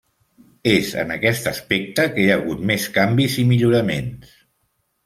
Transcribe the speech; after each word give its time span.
És 0.69 0.89
en 1.01 1.13
aquest 1.17 1.45
aspecte 1.53 2.07
que 2.17 2.25
hi 2.25 2.27
ha 2.33 2.41
hagut 2.41 2.65
més 2.73 2.89
canvis 2.99 3.39
i 3.45 3.47
milloraments. 3.55 4.35